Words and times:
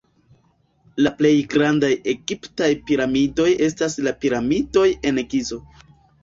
La 1.07 1.09
plej 1.17 1.33
grandaj 1.51 1.91
egiptaj 2.13 2.69
piramidoj 2.87 3.47
estas 3.67 3.99
la 4.09 4.15
piramidoj 4.25 4.87
en 5.13 5.23
Gizo. 5.35 5.63